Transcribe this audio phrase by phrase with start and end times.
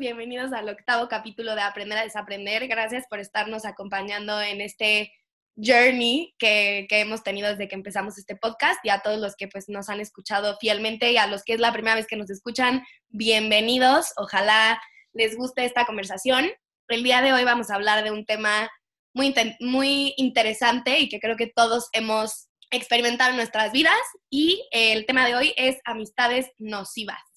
[0.00, 2.66] bienvenidos al octavo capítulo de Aprender a Desaprender.
[2.68, 5.12] Gracias por estarnos acompañando en este
[5.56, 9.68] journey que, hemos tenido desde que empezamos este podcast y a todos los que pues
[9.68, 12.82] nos han escuchado fielmente y a los que es la primera vez que nos escuchan,
[13.10, 14.06] bienvenidos.
[14.16, 14.80] Ojalá
[15.12, 16.50] les guste esta conversación.
[16.88, 18.70] El día de hoy vamos a hablar de un tema
[19.12, 25.04] muy, muy interesante y que creo que todos hemos experimentado en nuestras vidas y el
[25.04, 27.29] tema de hoy es amistades nocivas.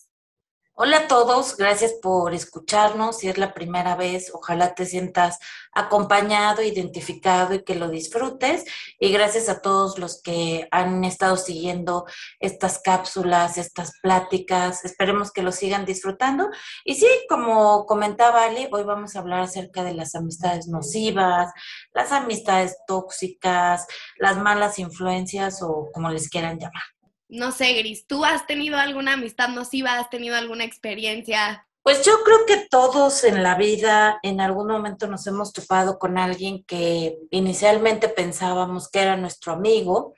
[0.75, 3.19] Hola a todos, gracias por escucharnos.
[3.19, 5.37] Si es la primera vez, ojalá te sientas
[5.71, 8.65] acompañado, identificado y que lo disfrutes.
[8.99, 12.07] Y gracias a todos los que han estado siguiendo
[12.39, 14.83] estas cápsulas, estas pláticas.
[14.83, 16.49] Esperemos que lo sigan disfrutando.
[16.83, 21.51] Y sí, como comentaba Ale, hoy vamos a hablar acerca de las amistades nocivas,
[21.93, 23.85] las amistades tóxicas,
[24.17, 26.92] las malas influencias o como les quieran llamar
[27.33, 29.97] no sé, Gris, ¿tú has tenido alguna amistad nociva?
[29.97, 31.67] ¿Has tenido alguna experiencia?
[31.81, 36.17] Pues yo creo que todos en la vida en algún momento nos hemos topado con
[36.17, 40.13] alguien que inicialmente pensábamos que era nuestro amigo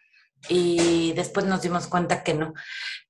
[0.47, 2.53] y después nos dimos cuenta que no.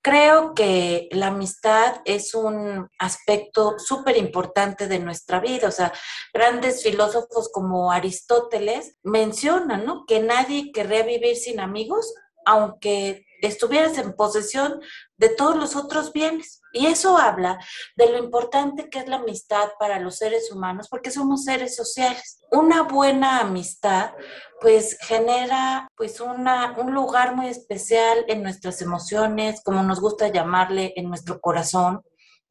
[0.01, 5.67] Creo que la amistad es un aspecto súper importante de nuestra vida.
[5.67, 5.91] O sea,
[6.33, 10.05] grandes filósofos como Aristóteles mencionan, ¿no?
[10.05, 12.13] Que nadie querría vivir sin amigos,
[12.45, 14.81] aunque estuvieras en posesión
[15.17, 16.61] de todos los otros bienes.
[16.73, 17.57] Y eso habla
[17.95, 22.39] de lo importante que es la amistad para los seres humanos, porque somos seres sociales.
[22.51, 24.13] Una buena amistad,
[24.59, 30.93] pues, genera, pues, una, un lugar muy especial en nuestras emociones, como nos gusta llamarle,
[30.95, 32.01] en nuestro corazón.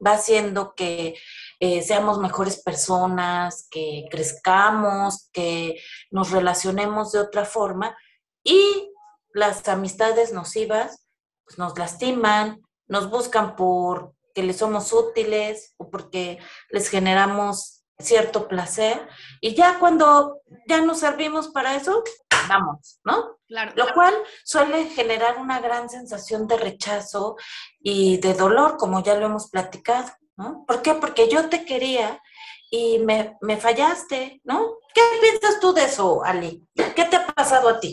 [0.05, 1.15] Va haciendo que
[1.59, 5.79] eh, seamos mejores personas, que crezcamos, que
[6.11, 7.95] nos relacionemos de otra forma.
[8.43, 8.91] Y
[9.35, 11.05] las amistades nocivas
[11.43, 18.47] pues, nos lastiman, nos buscan por que les somos útiles o porque les generamos cierto
[18.47, 19.07] placer
[19.41, 22.01] y ya cuando ya nos servimos para eso,
[22.47, 23.37] vamos, ¿no?
[23.47, 23.73] Claro.
[23.75, 24.13] Lo cual
[24.45, 27.35] suele generar una gran sensación de rechazo
[27.79, 30.65] y de dolor, como ya lo hemos platicado, ¿no?
[30.65, 30.93] ¿Por qué?
[30.93, 32.21] Porque yo te quería
[32.69, 34.77] y me, me fallaste, ¿no?
[34.93, 36.65] ¿Qué piensas tú de eso, Ali?
[36.73, 37.91] ¿Qué te ha pasado a ti?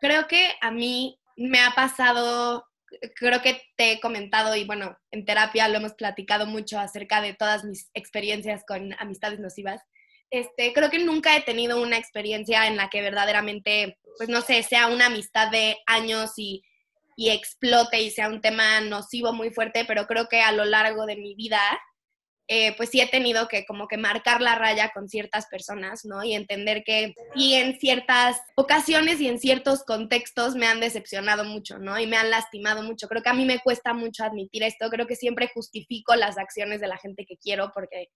[0.00, 2.66] Creo que a mí me ha pasado,
[3.16, 7.34] creo que te he comentado y bueno, en terapia lo hemos platicado mucho acerca de
[7.34, 9.82] todas mis experiencias con amistades nocivas.
[10.30, 14.62] Este, creo que nunca he tenido una experiencia en la que verdaderamente, pues no sé,
[14.62, 16.62] sea una amistad de años y,
[17.16, 21.06] y explote y sea un tema nocivo muy fuerte, pero creo que a lo largo
[21.06, 21.60] de mi vida
[22.50, 26.24] eh, pues sí he tenido que como que marcar la raya con ciertas personas, ¿no?
[26.24, 31.78] Y entender que y en ciertas ocasiones y en ciertos contextos me han decepcionado mucho,
[31.78, 31.98] ¿no?
[31.98, 33.06] Y me han lastimado mucho.
[33.06, 34.88] Creo que a mí me cuesta mucho admitir esto.
[34.88, 38.08] Creo que siempre justifico las acciones de la gente que quiero porque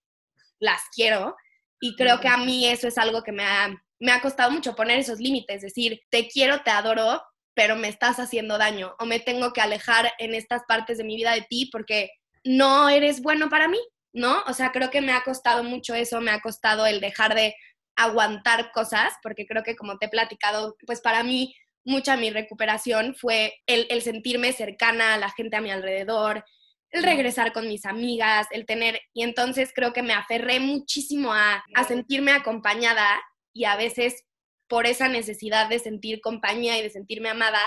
[0.58, 1.36] las quiero.
[1.78, 3.68] Y creo que a mí eso es algo que me ha,
[4.00, 7.22] me ha costado mucho poner esos límites, decir, te quiero, te adoro,
[7.54, 11.16] pero me estás haciendo daño o me tengo que alejar en estas partes de mi
[11.16, 12.10] vida de ti porque
[12.44, 13.78] no eres bueno para mí,
[14.12, 14.42] ¿no?
[14.46, 17.54] O sea, creo que me ha costado mucho eso, me ha costado el dejar de
[17.96, 23.14] aguantar cosas, porque creo que como te he platicado, pues para mí mucha mi recuperación
[23.14, 26.44] fue el, sentirme cercana a la gente a mi alrededor,
[26.90, 31.64] el regresar con mis amigas, el tener, y entonces creo que me aferré muchísimo a,
[31.74, 33.20] a sentirme acompañada
[33.54, 34.24] y a veces
[34.68, 37.60] por esa necesidad de sentir compañía y de sentirme amada,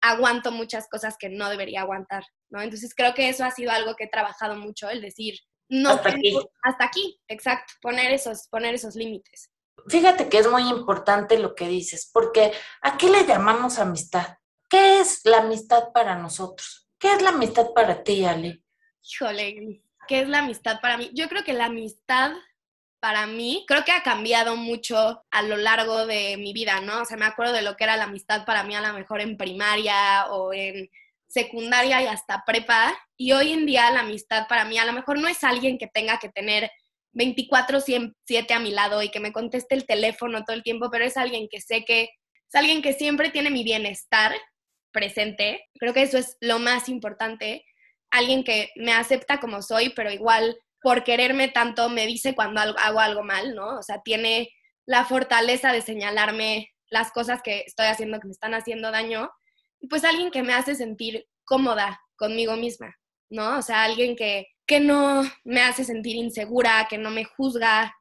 [0.00, 2.60] aguanto muchas cosas que no debería aguantar, ¿no?
[2.60, 5.34] Entonces creo que eso ha sido algo que he trabajado mucho, el decir,
[5.70, 6.38] no hasta aquí.
[6.62, 9.50] Hasta aquí, exacto, poner esos, poner esos límites.
[9.88, 14.36] Fíjate que es muy importante lo que dices, porque ¿a qué le llamamos amistad?
[14.68, 16.88] ¿Qué es la amistad para nosotros?
[16.98, 18.62] ¿Qué es la amistad para ti, Ale?
[19.02, 21.10] Híjole, ¿qué es la amistad para mí?
[21.14, 22.32] Yo creo que la amistad
[23.00, 27.00] para mí, creo que ha cambiado mucho a lo largo de mi vida, ¿no?
[27.00, 29.22] O sea, me acuerdo de lo que era la amistad para mí a lo mejor
[29.22, 30.90] en primaria o en
[31.30, 32.92] secundaria y hasta prepa.
[33.16, 35.86] Y hoy en día la amistad para mí a lo mejor no es alguien que
[35.86, 36.70] tenga que tener
[37.12, 41.16] 24/7 a mi lado y que me conteste el teléfono todo el tiempo, pero es
[41.16, 44.34] alguien que sé que es alguien que siempre tiene mi bienestar
[44.92, 45.68] presente.
[45.78, 47.64] Creo que eso es lo más importante.
[48.10, 52.98] Alguien que me acepta como soy, pero igual por quererme tanto me dice cuando hago
[52.98, 53.78] algo mal, ¿no?
[53.78, 54.50] O sea, tiene
[54.84, 59.30] la fortaleza de señalarme las cosas que estoy haciendo que me están haciendo daño
[59.88, 62.94] pues alguien que me hace sentir cómoda conmigo misma,
[63.30, 63.58] ¿no?
[63.58, 67.94] O sea, alguien que, que no me hace sentir insegura, que no me juzga,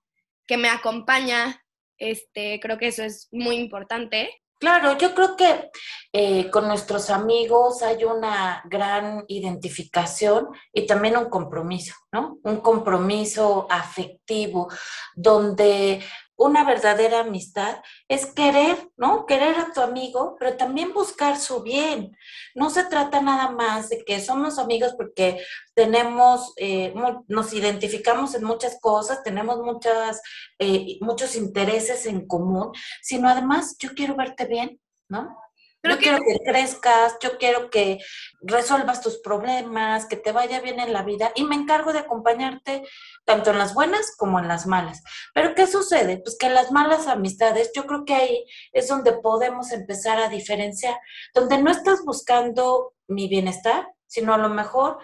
[0.46, 1.64] que me acompaña,
[1.98, 4.30] este, creo que eso es muy importante.
[4.60, 5.70] Claro, yo creo que
[6.12, 12.40] eh, con nuestros amigos hay una gran identificación y también un compromiso, ¿no?
[12.44, 14.68] Un compromiso afectivo
[15.16, 16.04] donde
[16.40, 19.26] una verdadera amistad es querer, ¿no?
[19.26, 22.16] Querer a tu amigo, pero también buscar su bien.
[22.56, 25.44] No se trata nada más de que somos amigos porque
[25.76, 26.94] tenemos, eh,
[27.28, 30.22] nos identificamos en muchas cosas, tenemos muchas,
[30.60, 32.72] eh, muchos intereses en común,
[33.02, 35.38] sino además yo quiero verte bien, ¿no?
[35.84, 38.00] Yo quiero que crezcas, yo quiero que
[38.42, 42.84] resuelvas tus problemas, que te vaya bien en la vida y me encargo de acompañarte
[43.26, 45.02] tanto en las buenas como en las malas.
[45.34, 46.18] Pero ¿qué sucede?
[46.18, 50.98] Pues que las malas amistades, yo creo que ahí es donde podemos empezar a diferenciar,
[51.34, 55.00] donde no estás buscando mi bienestar, sino a lo mejor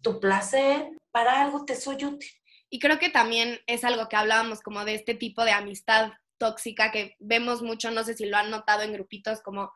[0.00, 2.30] tu placer, para algo te soy útil.
[2.70, 6.90] Y creo que también es algo que hablábamos como de este tipo de amistad tóxica
[6.90, 9.72] que vemos mucho, no sé si lo han notado en grupitos como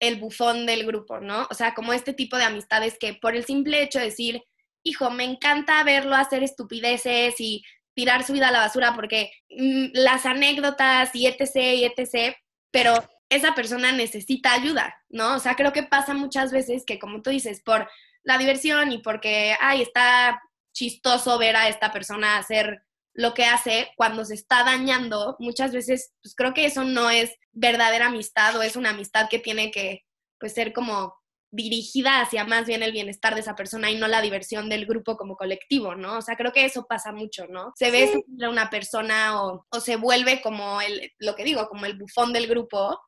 [0.00, 1.46] el bufón del grupo, ¿no?
[1.50, 4.42] O sea, como este tipo de amistades que por el simple hecho de decir,
[4.82, 7.62] hijo, me encanta verlo hacer estupideces y
[7.94, 11.56] tirar su vida a la basura porque mm, las anécdotas y etc.
[11.56, 12.36] y etc.
[12.70, 12.94] Pero
[13.28, 15.34] esa persona necesita ayuda, ¿no?
[15.36, 17.88] O sea, creo que pasa muchas veces que, como tú dices, por
[18.22, 20.40] la diversión y porque, ay, está
[20.72, 22.82] chistoso ver a esta persona hacer
[23.16, 27.34] lo que hace cuando se está dañando, muchas veces, pues creo que eso no es
[27.52, 30.02] verdadera amistad o es una amistad que tiene que,
[30.38, 31.14] pues, ser como
[31.50, 35.16] dirigida hacia más bien el bienestar de esa persona y no la diversión del grupo
[35.16, 36.18] como colectivo, ¿no?
[36.18, 37.72] O sea, creo que eso pasa mucho, ¿no?
[37.76, 41.96] Se ve a una persona o, se vuelve como el, lo que digo, como el
[41.96, 43.00] bufón del grupo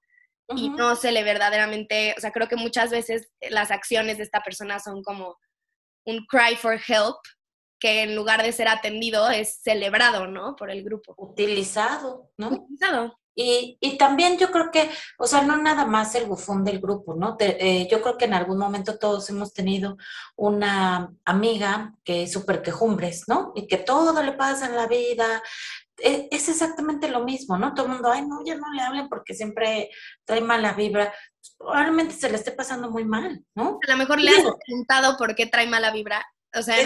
[0.57, 4.41] y no se le verdaderamente, o sea, creo que muchas veces las acciones de esta
[4.41, 5.37] persona son como
[6.07, 7.17] un cry for help
[7.79, 10.57] que en lugar de ser atendido es celebrado, ¿no?
[10.57, 11.15] Por el grupo.
[11.17, 12.49] Utilizado, ¿no?
[12.49, 13.19] Utilizado.
[13.41, 17.15] Y, y, también yo creo que, o sea, no nada más el bufón del grupo,
[17.15, 17.37] ¿no?
[17.39, 19.97] Eh, yo creo que en algún momento todos hemos tenido
[20.35, 23.53] una amiga que es súper quejumbres, ¿no?
[23.55, 25.41] Y que todo le pasa en la vida.
[25.99, 27.75] E, es exactamente lo mismo, ¿no?
[27.75, 29.89] Todo el mundo, ay, no, ya no le hablen porque siempre
[30.25, 31.15] trae mala vibra.
[31.57, 33.79] Probablemente se le esté pasando muy mal, ¿no?
[33.87, 36.77] A lo mejor le has preguntado por qué trae mala vibra o sea,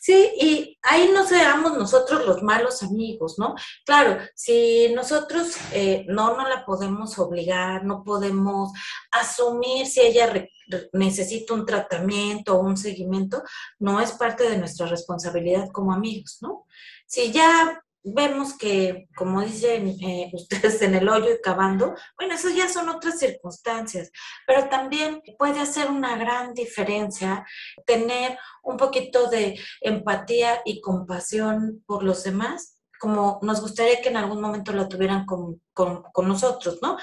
[0.00, 3.54] sí, y ahí no seamos nosotros los malos amigos, ¿no?
[3.84, 8.72] Claro, si nosotros eh, no no la podemos obligar, no podemos
[9.10, 10.48] asumir si ella
[10.92, 13.42] necesita un tratamiento o un seguimiento,
[13.78, 16.66] no es parte de nuestra responsabilidad como amigos, ¿no?
[17.06, 22.50] Si ya vemos que, como dicen eh, ustedes, en el hoyo y cavando, bueno, eso
[22.50, 24.10] ya son otras circunstancias,
[24.46, 27.44] pero también puede hacer una gran diferencia
[27.86, 34.16] tener un poquito de empatía y compasión por los demás, como nos gustaría que en
[34.16, 36.96] algún momento la tuvieran con, con nosotros, ¿no?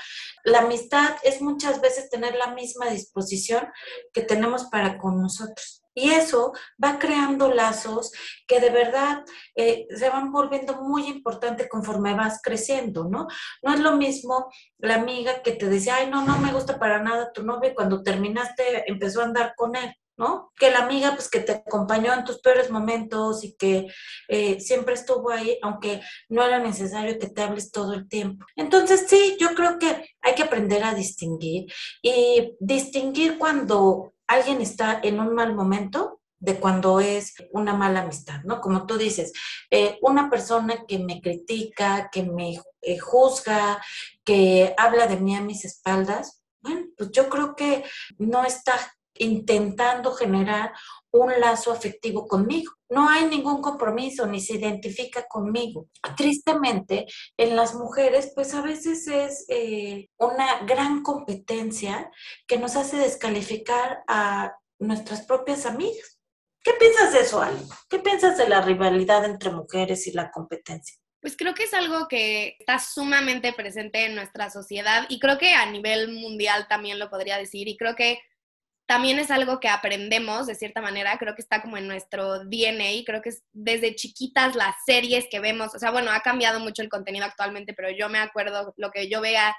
[0.44, 3.68] La amistad es muchas veces tener la misma disposición
[4.14, 5.81] que tenemos para con nosotros.
[5.94, 6.54] Y eso
[6.84, 8.12] va creando lazos
[8.48, 9.24] que de verdad
[9.56, 13.28] eh, se van volviendo muy importantes conforme vas creciendo, ¿no?
[13.62, 17.02] No es lo mismo la amiga que te decía, ay, no, no me gusta para
[17.02, 19.94] nada tu novio cuando terminaste empezó a andar con él.
[20.18, 20.52] ¿no?
[20.56, 23.88] Que la amiga pues que te acompañó en tus peores momentos y que
[24.28, 28.46] eh, siempre estuvo ahí, aunque no era necesario que te hables todo el tiempo.
[28.56, 31.72] Entonces sí, yo creo que hay que aprender a distinguir
[32.04, 38.42] y distinguir cuando alguien está en un mal momento de cuando es una mala amistad,
[38.44, 38.62] ¿no?
[38.62, 39.32] Como tú dices,
[39.70, 43.80] eh, una persona que me critica, que me eh, juzga,
[44.24, 47.84] que habla de mí a mis espaldas, bueno, pues yo creo que
[48.18, 48.74] no está
[49.14, 50.74] intentando generar
[51.12, 52.74] un lazo afectivo conmigo.
[52.90, 55.88] No hay ningún compromiso, ni se identifica conmigo.
[56.16, 57.06] Tristemente,
[57.38, 62.12] en las mujeres, pues a veces es eh, una gran competencia
[62.48, 66.20] que nos hace descalificar a nuestras propias amigas.
[66.64, 67.62] ¿Qué piensas de eso, Ali?
[67.90, 70.98] ¿Qué piensas de la rivalidad entre mujeres y la competencia?
[71.20, 75.54] Pues creo que es algo que está sumamente presente en nuestra sociedad y creo que
[75.54, 78.20] a nivel mundial también lo podría decir y creo que
[78.92, 83.06] también es algo que aprendemos de cierta manera, creo que está como en nuestro DNA,
[83.06, 86.82] creo que es desde chiquitas las series que vemos, o sea, bueno, ha cambiado mucho
[86.82, 89.56] el contenido actualmente, pero yo me acuerdo lo que yo vea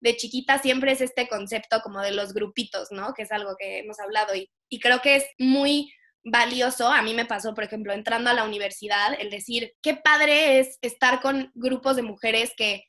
[0.00, 3.14] de chiquita siempre es este concepto como de los grupitos, ¿no?
[3.14, 5.92] Que es algo que hemos hablado y, y creo que es muy
[6.24, 6.88] valioso.
[6.88, 10.78] A mí me pasó, por ejemplo, entrando a la universidad, el decir, qué padre es
[10.82, 12.82] estar con grupos de mujeres que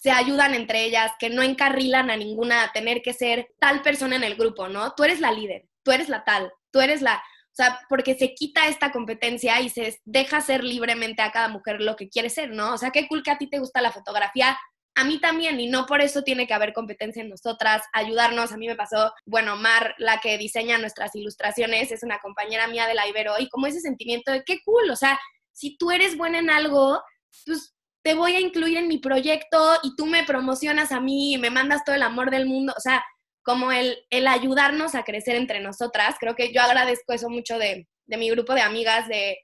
[0.00, 4.16] se ayudan entre ellas, que no encarrilan a ninguna a tener que ser tal persona
[4.16, 4.94] en el grupo, ¿no?
[4.94, 7.16] Tú eres la líder, tú eres la tal, tú eres la...
[7.16, 11.82] O sea, porque se quita esta competencia y se deja ser libremente a cada mujer
[11.82, 12.72] lo que quiere ser, ¿no?
[12.72, 14.58] O sea, qué cool que a ti te gusta la fotografía,
[14.94, 18.52] a mí también, y no por eso tiene que haber competencia en nosotras, ayudarnos.
[18.52, 22.86] A mí me pasó, bueno, Mar, la que diseña nuestras ilustraciones, es una compañera mía
[22.86, 25.20] de la Ibero, y como ese sentimiento de qué cool, o sea,
[25.52, 27.02] si tú eres buena en algo,
[27.44, 31.38] pues te voy a incluir en mi proyecto y tú me promocionas a mí y
[31.38, 33.04] me mandas todo el amor del mundo, o sea,
[33.42, 36.16] como el, el ayudarnos a crecer entre nosotras.
[36.20, 39.38] Creo que yo agradezco eso mucho de, de mi grupo de amigas de,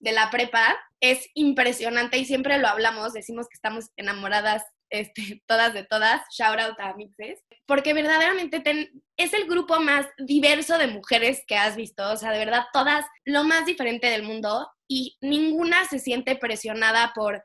[0.00, 0.78] de la prepa.
[1.00, 6.60] Es impresionante y siempre lo hablamos, decimos que estamos enamoradas este, todas de todas, shout
[6.60, 8.62] out a Mixes, porque verdaderamente
[9.16, 13.04] es el grupo más diverso de mujeres que has visto, o sea, de verdad todas
[13.24, 17.42] lo más diferente del mundo y ninguna se siente presionada por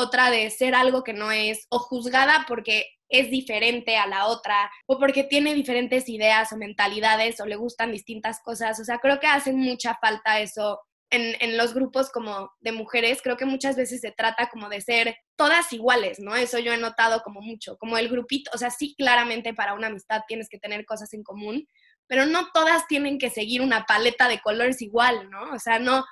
[0.00, 4.70] otra de ser algo que no es o juzgada porque es diferente a la otra
[4.86, 8.78] o porque tiene diferentes ideas o mentalidades o le gustan distintas cosas.
[8.80, 10.80] O sea, creo que hace mucha falta eso
[11.10, 15.16] en, los grupos como de mujeres, creo que muchas veces se trata como de ser
[15.36, 16.36] todas iguales, ¿no?
[16.36, 19.88] Eso yo he notado como mucho, como el grupito, o sea, sí, claramente para una
[19.88, 21.66] amistad tienes que tener cosas en común,
[22.06, 25.52] pero no todas tienen que seguir una paleta de colores igual, ¿no?
[25.52, 26.04] O sea, no,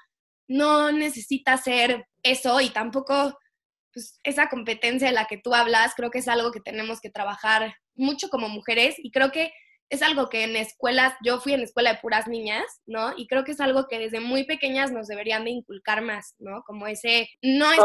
[0.49, 3.38] no necesita ser eso y tampoco
[3.99, 7.11] pues, esa competencia de la que tú hablas, creo que es algo que tenemos que
[7.11, 9.52] trabajar mucho como mujeres y creo que
[9.90, 13.12] es algo que en escuelas, yo fui en escuela de puras niñas, ¿no?
[13.17, 16.62] Y creo que es algo que desde muy pequeñas nos deberían de inculcar más, ¿no?
[16.64, 17.78] Como ese, no es...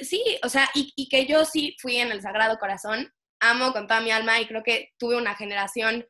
[0.00, 3.86] Sí, o sea, y, y que yo sí fui en el Sagrado Corazón, amo con
[3.86, 6.04] toda mi alma y creo que tuve una generación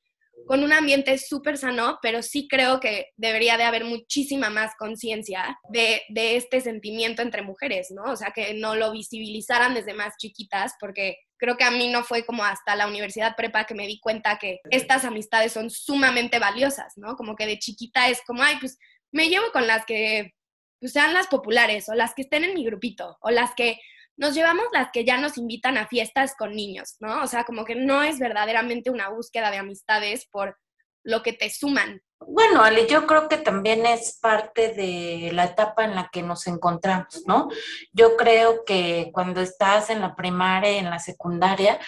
[0.46, 5.58] con un ambiente súper sano, pero sí creo que debería de haber muchísima más conciencia
[5.70, 8.04] de, de, este sentimiento entre mujeres, ¿no?
[8.12, 12.04] O sea, que no lo visibilizaran desde más chiquitas, porque creo que a mí no
[12.04, 16.38] fue como hasta la universidad prepa que me di cuenta que estas amistades son sumamente
[16.38, 17.16] valiosas, ¿no?
[17.16, 18.78] Como que de chiquita es como, ay, pues
[19.12, 20.34] me llevo con las que
[20.80, 23.78] pues, sean las populares o las que estén en mi grupito o las que
[24.16, 27.22] nos llevamos las que ya nos invitan a fiestas con niños, ¿no?
[27.22, 30.56] O sea, como que no es verdaderamente una búsqueda de amistades por
[31.04, 32.00] lo que te suman.
[32.18, 36.46] Bueno, Ale, yo creo que también es parte de la etapa en la que nos
[36.46, 37.48] encontramos, ¿no?
[37.92, 41.78] Yo creo que cuando estás en la primaria, en la secundaria,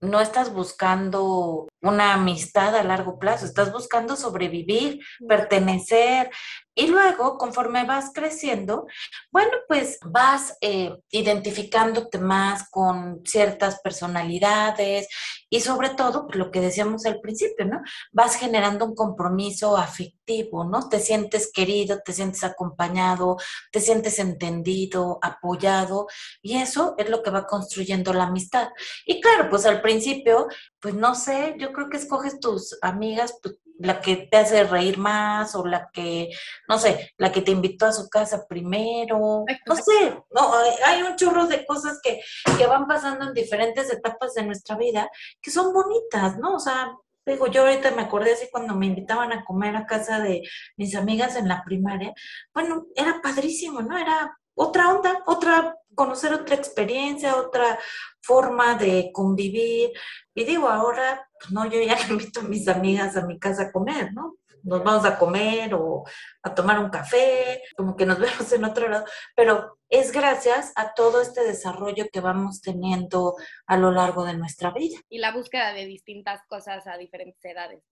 [0.00, 6.30] no estás buscando una amistad a largo plazo, estás buscando sobrevivir, pertenecer,
[6.74, 8.86] y luego, conforme vas creciendo,
[9.30, 15.08] bueno, pues vas eh, identificándote más con ciertas personalidades
[15.48, 17.80] y sobre todo, pues lo que decíamos al principio, ¿no?
[18.12, 20.88] Vas generando un compromiso afectivo, ¿no?
[20.88, 23.36] Te sientes querido, te sientes acompañado,
[23.72, 26.06] te sientes entendido, apoyado
[26.40, 28.68] y eso es lo que va construyendo la amistad.
[29.06, 30.46] Y claro, pues al principio,
[30.78, 34.98] pues no sé, yo creo que escoges tus amigas, pues, la que te hace reír
[34.98, 36.30] más o la que,
[36.68, 40.52] no sé, la que te invitó a su casa primero, no sé, no,
[40.86, 42.20] hay un chorro de cosas que,
[42.58, 45.10] que van pasando en diferentes etapas de nuestra vida
[45.40, 46.56] que son bonitas, ¿no?
[46.56, 46.92] O sea,
[47.24, 50.42] digo, yo ahorita me acordé así cuando me invitaban a comer a casa de
[50.76, 52.12] mis amigas en la primaria,
[52.52, 53.96] bueno, era padrísimo, ¿no?
[53.96, 57.78] Era otra onda, otra, conocer otra experiencia, otra
[58.20, 59.92] forma de convivir.
[60.34, 63.64] Y digo, ahora, pues no, yo ya le invito a mis amigas a mi casa
[63.64, 64.36] a comer, ¿no?
[64.62, 66.04] Nos vamos a comer o
[66.42, 70.92] a tomar un café, como que nos vemos en otro lado, pero es gracias a
[70.92, 75.00] todo este desarrollo que vamos teniendo a lo largo de nuestra vida.
[75.08, 77.82] Y la búsqueda de distintas cosas a diferentes edades.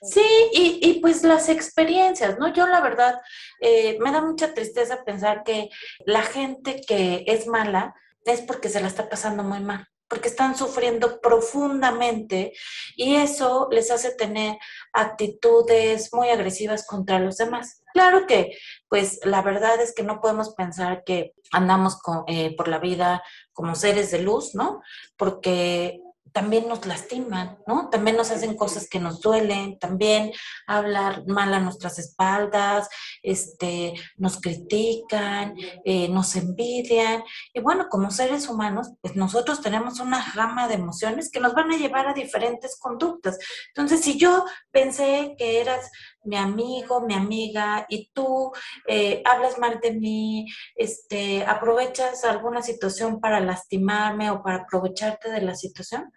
[0.00, 2.52] Sí, y, y, pues las experiencias, ¿no?
[2.52, 3.20] Yo la verdad
[3.60, 5.68] eh, me da mucha tristeza pensar que
[6.06, 10.56] la gente que es mala es porque se la está pasando muy mal porque están
[10.56, 12.52] sufriendo profundamente
[12.96, 14.58] y eso les hace tener
[14.92, 17.82] actitudes muy agresivas contra los demás.
[17.92, 18.56] Claro que,
[18.88, 23.22] pues la verdad es que no podemos pensar que andamos eh, por la vida
[23.52, 24.82] como seres de luz, ¿no?
[25.16, 26.00] Porque
[26.38, 27.90] también nos lastiman, ¿no?
[27.90, 30.30] También nos hacen cosas que nos duelen, también
[30.68, 32.88] hablar mal a nuestras espaldas,
[33.24, 37.24] este, nos critican, eh, nos envidian.
[37.52, 41.72] Y bueno, como seres humanos, pues nosotros tenemos una gama de emociones que nos van
[41.72, 43.36] a llevar a diferentes conductas.
[43.74, 45.90] Entonces, si yo pensé que eras
[46.22, 48.52] mi amigo, mi amiga, y tú
[48.86, 55.40] eh, hablas mal de mí, este, aprovechas alguna situación para lastimarme o para aprovecharte de
[55.40, 56.12] la situación,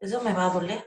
[0.00, 0.86] eso me va a doler.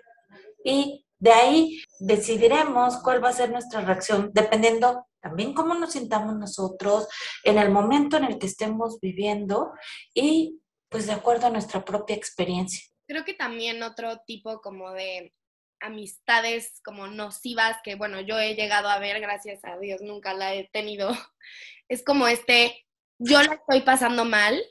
[0.63, 6.36] Y de ahí decidiremos cuál va a ser nuestra reacción, dependiendo también cómo nos sintamos
[6.36, 7.07] nosotros
[7.43, 9.71] en el momento en el que estemos viviendo
[10.13, 12.81] y pues de acuerdo a nuestra propia experiencia.
[13.07, 15.33] Creo que también otro tipo como de
[15.81, 20.53] amistades como nocivas que bueno, yo he llegado a ver, gracias a Dios, nunca la
[20.53, 21.09] he tenido,
[21.89, 22.86] es como este,
[23.17, 24.62] yo la estoy pasando mal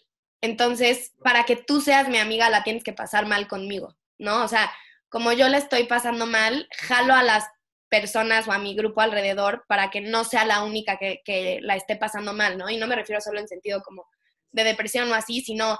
[0.40, 4.44] Entonces, para que tú seas mi amiga, la tienes que pasar mal conmigo, ¿no?
[4.44, 4.70] O sea,
[5.08, 7.46] como yo la estoy pasando mal, jalo a las
[7.88, 11.96] personas o a mi grupo alrededor para que no sea la única que, la esté
[11.96, 12.68] pasando mal, ¿no?
[12.68, 14.06] Y no me refiero solo en sentido como
[14.52, 15.78] de depresión o así, sino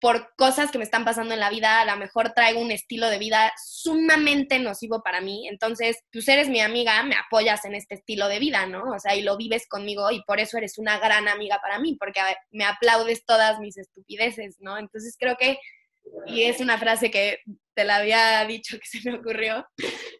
[0.00, 3.08] por cosas que me están pasando en la vida, a lo mejor traigo un estilo
[3.08, 5.48] de vida sumamente nocivo para mí.
[5.48, 8.84] Entonces, pues eres mi amiga, me apoyas en este estilo de vida, ¿no?
[8.94, 11.96] O sea, y lo vives conmigo y por eso eres una gran amiga para mí,
[11.98, 14.76] porque me aplaudes todas mis estupideces, ¿no?
[14.78, 15.58] Entonces creo que,
[16.26, 17.38] y es una frase que
[17.74, 19.66] te la había dicho que se me ocurrió,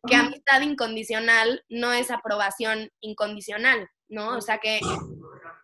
[0.09, 4.37] que amistad incondicional no es aprobación incondicional, ¿no?
[4.37, 4.81] O sea que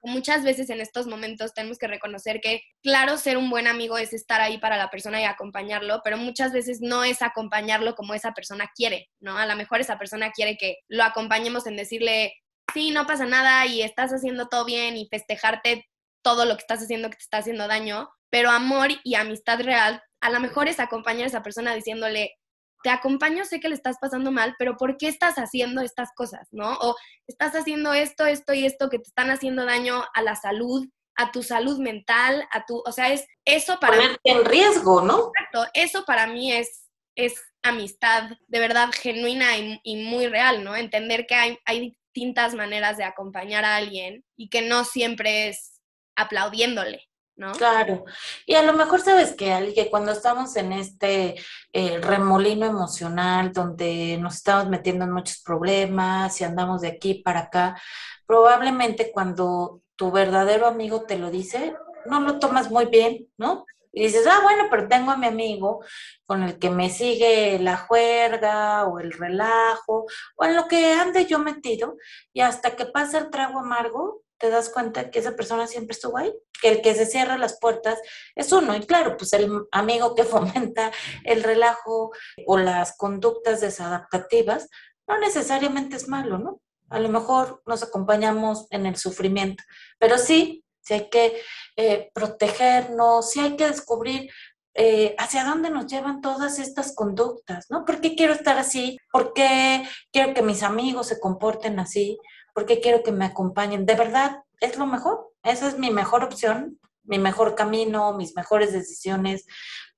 [0.03, 4.13] muchas veces en estos momentos tenemos que reconocer que, claro, ser un buen amigo es
[4.13, 8.33] estar ahí para la persona y acompañarlo, pero muchas veces no es acompañarlo como esa
[8.33, 9.39] persona quiere, ¿no?
[9.39, 12.35] A lo mejor esa persona quiere que lo acompañemos en decirle,
[12.75, 15.87] sí, no pasa nada y estás haciendo todo bien y festejarte
[16.23, 20.03] todo lo que estás haciendo que te está haciendo daño, pero amor y amistad real,
[20.21, 22.37] a lo mejor es acompañar a esa persona diciéndole,
[22.83, 26.49] te acompaño, sé que le estás pasando mal, pero ¿por qué estás haciendo estas cosas,
[26.51, 26.75] no?
[26.81, 26.97] O
[27.27, 31.31] estás haciendo esto, esto y esto que te están haciendo daño a la salud, a
[31.31, 35.29] tu salud mental, a tu, o sea, es eso para ponerte en riesgo, ¿no?
[35.29, 36.83] Exacto, eso para mí es
[37.15, 40.77] es amistad de verdad genuina y, y muy real, ¿no?
[40.77, 45.81] Entender que hay, hay distintas maneras de acompañar a alguien y que no siempre es
[46.17, 47.09] aplaudiéndole,
[47.53, 48.05] Claro.
[48.47, 51.35] Y a lo mejor sabes que, que cuando estamos en este
[51.73, 57.41] eh, remolino emocional donde nos estamos metiendo en muchos problemas y andamos de aquí para
[57.41, 57.81] acá,
[58.27, 61.75] probablemente cuando tu verdadero amigo te lo dice,
[62.07, 63.65] no lo tomas muy bien, ¿no?
[63.93, 65.85] Y dices, ah, bueno, pero tengo a mi amigo
[66.25, 70.07] con el que me sigue la juerga o el relajo
[70.37, 71.97] o en lo que ande yo metido
[72.33, 76.19] y hasta que pasa el trago amargo, te das cuenta que esa persona siempre estuvo
[76.19, 78.01] ahí, que el que se cierra las puertas
[78.35, 78.75] es uno.
[78.75, 80.91] Y claro, pues el amigo que fomenta
[81.25, 82.11] el relajo
[82.47, 84.69] o las conductas desadaptativas,
[85.07, 86.61] no necesariamente es malo, ¿no?
[86.89, 89.63] A lo mejor nos acompañamos en el sufrimiento,
[89.99, 91.41] pero sí, sí hay que
[91.77, 94.29] eh, protegernos, sí hay que descubrir
[94.75, 97.85] eh, hacia dónde nos llevan todas estas conductas, ¿no?
[97.85, 98.99] ¿Por qué quiero estar así?
[99.13, 102.19] ¿Por qué quiero que mis amigos se comporten así?
[102.53, 103.87] Porque quiero que me acompañen.
[103.87, 105.33] De verdad, es lo mejor.
[105.43, 109.47] Esa es mi mejor opción, mi mejor camino, mis mejores decisiones.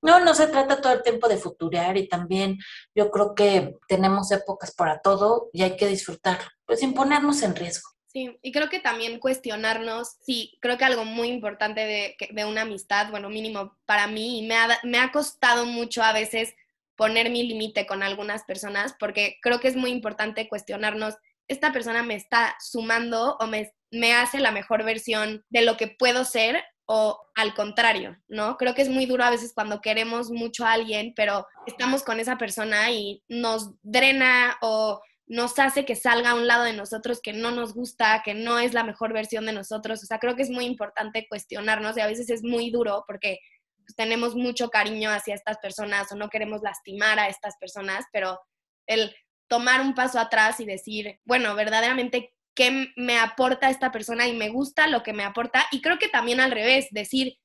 [0.01, 2.57] No, no se trata todo el tiempo de futurear y también
[2.93, 7.55] yo creo que tenemos épocas para todo y hay que disfrutarlo, pues sin ponernos en
[7.55, 7.89] riesgo.
[8.07, 12.61] Sí, y creo que también cuestionarnos, sí, creo que algo muy importante de, de una
[12.61, 16.53] amistad, bueno, mínimo para mí, y me ha, me ha costado mucho a veces
[16.95, 21.15] poner mi límite con algunas personas, porque creo que es muy importante cuestionarnos
[21.47, 25.87] esta persona me está sumando o me, me hace la mejor versión de lo que
[25.87, 28.57] puedo ser o al contrario, ¿no?
[28.57, 32.19] Creo que es muy duro a veces cuando queremos mucho a alguien, pero estamos con
[32.19, 37.19] esa persona y nos drena o nos hace que salga a un lado de nosotros
[37.21, 40.03] que no nos gusta, que no es la mejor versión de nosotros.
[40.03, 43.39] O sea, creo que es muy importante cuestionarnos y a veces es muy duro porque
[43.79, 48.39] pues, tenemos mucho cariño hacia estas personas o no queremos lastimar a estas personas, pero
[48.87, 49.15] el
[49.55, 54.27] tomar un paso atrás y decir, bueno, verdaderamente, ¿qué me aporta esta persona?
[54.27, 55.65] Y me gusta lo que me aporta.
[55.71, 57.37] Y creo que también al revés, decir,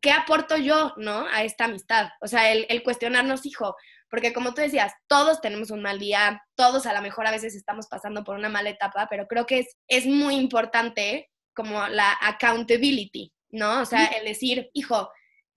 [0.00, 1.28] ¿qué aporto yo, no?
[1.28, 2.08] A esta amistad.
[2.20, 3.76] O sea, el, el cuestionarnos, hijo,
[4.10, 7.54] porque como tú decías, todos tenemos un mal día, todos a lo mejor a veces
[7.54, 12.18] estamos pasando por una mala etapa, pero creo que es, es muy importante como la
[12.20, 13.80] accountability, ¿no?
[13.80, 15.08] O sea, el decir, hijo,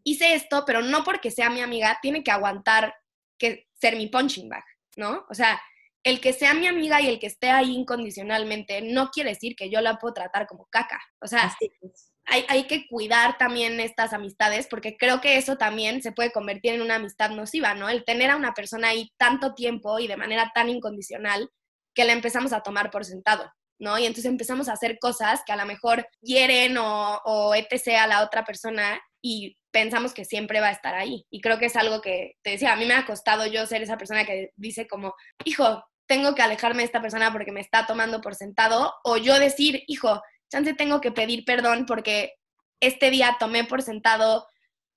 [0.03, 2.93] hice esto, pero no porque sea mi amiga, tiene que aguantar
[3.39, 4.63] que ser mi punching bag,
[4.95, 5.25] ¿no?
[5.27, 5.59] O sea,
[6.07, 9.69] el que sea mi amiga y el que esté ahí incondicionalmente no quiere decir que
[9.69, 11.01] yo la puedo tratar como caca.
[11.21, 11.53] O sea,
[12.25, 16.73] hay, hay, que cuidar también estas amistades porque creo que eso también se puede convertir
[16.73, 17.89] en una amistad nociva, ¿no?
[17.89, 21.49] El tener a una persona ahí tanto tiempo y de manera tan incondicional
[21.93, 23.51] que la empezamos a tomar por sentado.
[23.79, 23.99] ¿no?
[23.99, 27.89] Y entonces empezamos a hacer cosas que a lo mejor hieren o, o etc.
[27.99, 31.25] a la otra persona y pensamos que siempre va a estar ahí.
[31.29, 33.81] Y creo que es algo que, te decía, a mí me ha costado yo ser
[33.81, 35.13] esa persona que dice como,
[35.45, 39.39] hijo, tengo que alejarme de esta persona porque me está tomando por sentado, o yo
[39.39, 42.33] decir, hijo, chance tengo que pedir perdón porque
[42.79, 44.47] este día tomé por sentado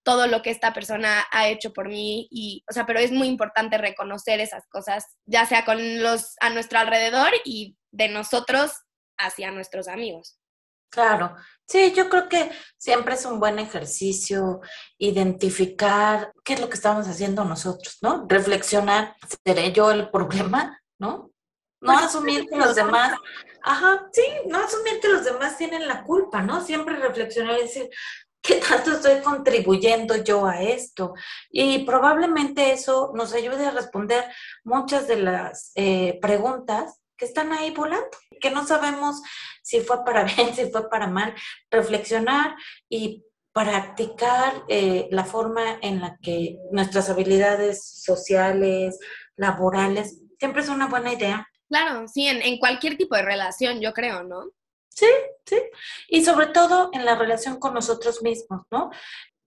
[0.03, 3.29] todo lo que esta persona ha hecho por mí y, o sea, pero es muy
[3.29, 8.73] importante reconocer esas cosas, ya sea con los a nuestro alrededor y de nosotros
[9.19, 10.39] hacia nuestros amigos.
[10.91, 11.37] Claro,
[11.69, 14.61] sí, yo creo que siempre es un buen ejercicio
[14.99, 18.27] identificar qué es lo que estamos haciendo nosotros, ¿no?
[18.29, 20.80] Reflexionar, ¿seré yo el problema?
[21.01, 21.33] ¿No?
[21.81, 23.19] No asumir que los demás,
[23.63, 26.63] ajá, sí, no asumir que los demás tienen la culpa, ¿no?
[26.63, 27.91] Siempre reflexionar y decir,
[28.43, 31.13] ¿Qué tanto estoy contribuyendo yo a esto?
[31.51, 34.25] Y probablemente eso nos ayude a responder
[34.65, 38.09] muchas de las eh, preguntas que están ahí volando,
[38.41, 39.21] que no sabemos
[39.63, 41.35] si fue para bien, si fue para mal,
[41.71, 42.57] reflexionar
[42.89, 48.99] y practicar eh, la forma en la que nuestras habilidades sociales,
[49.37, 51.47] laborales, siempre es una buena idea.
[51.69, 54.51] Claro, sí, en, en cualquier tipo de relación, yo creo, ¿no?
[54.89, 55.07] Sí,
[55.47, 55.57] sí.
[56.09, 58.91] Y sobre todo en la relación con nosotros mismos, ¿no?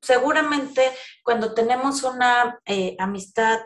[0.02, 0.92] Seguramente
[1.24, 3.60] cuando tenemos una eh, amistad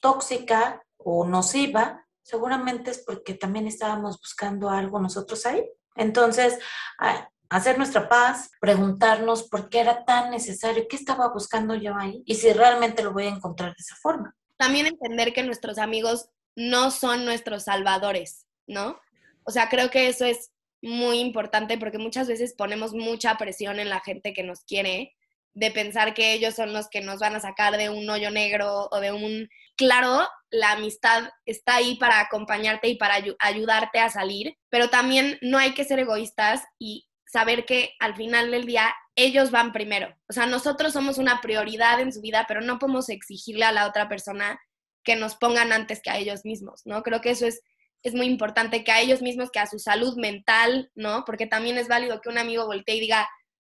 [0.00, 5.64] tóxica o nociva, seguramente es porque también estábamos buscando algo nosotros ahí.
[5.94, 6.58] Entonces,
[7.48, 12.34] hacer nuestra paz, preguntarnos por qué era tan necesario, qué estaba buscando yo ahí y
[12.34, 14.34] si realmente lo voy a encontrar de esa forma.
[14.58, 19.00] También entender que nuestros amigos no son nuestros salvadores, ¿no?
[19.44, 20.50] O sea, creo que eso es
[20.82, 25.14] muy importante porque muchas veces ponemos mucha presión en la gente que nos quiere
[25.54, 28.88] de pensar que ellos son los que nos van a sacar de un hoyo negro
[28.90, 29.48] o de un...
[29.76, 35.58] Claro, la amistad está ahí para acompañarte y para ayudarte a salir, pero también no
[35.58, 40.12] hay que ser egoístas y saber que al final del día ellos van primero.
[40.28, 43.86] O sea, nosotros somos una prioridad en su vida, pero no podemos exigirle a la
[43.86, 44.60] otra persona
[45.04, 47.02] que nos pongan antes que a ellos mismos, ¿no?
[47.02, 47.62] Creo que eso es
[48.02, 51.24] es muy importante que a ellos mismos, que a su salud mental, ¿no?
[51.24, 53.28] Porque también es válido que un amigo voltee y diga,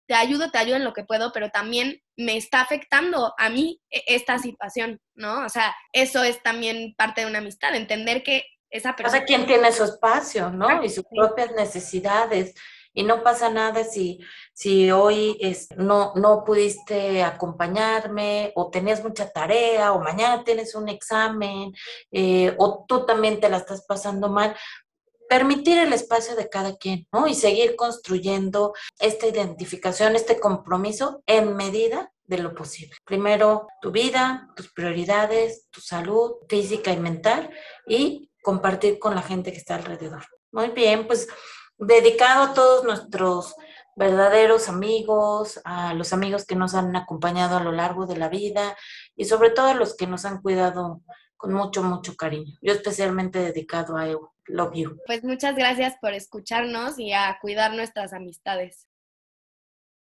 [0.06, 3.80] te ayudo, te ayudo en lo que puedo, pero también me está afectando a mí
[3.90, 5.44] e-, esta situación, ¿no?
[5.44, 9.18] O sea, eso es también parte de una amistad, entender que esa persona...
[9.18, 10.82] Cada quien tiene su espacio, ¿no?
[10.82, 12.54] Y sus propias necesidades
[12.94, 14.20] y no pasa nada si,
[14.52, 20.88] si hoy es, no, no pudiste acompañarme o tenías mucha tarea o mañana tienes un
[20.88, 21.74] examen
[22.12, 24.56] eh, o tú también te la estás pasando mal.
[25.28, 27.26] Permitir el espacio de cada quien, ¿no?
[27.26, 32.94] Y seguir construyendo esta identificación, este compromiso en medida de lo posible.
[33.04, 37.50] Primero tu vida, tus prioridades, tu salud física y mental
[37.86, 40.24] y compartir con la gente que está alrededor.
[40.52, 41.26] Muy bien, pues
[41.78, 43.54] dedicado a todos nuestros
[43.96, 48.76] verdaderos amigos, a los amigos que nos han acompañado a lo largo de la vida
[49.16, 51.02] y sobre todo a los que nos han cuidado
[51.36, 52.56] con mucho, mucho cariño.
[52.62, 54.34] Yo especialmente dedicado a Evo.
[54.46, 55.00] Love you.
[55.06, 58.86] Pues muchas gracias por escucharnos y a cuidar nuestras amistades.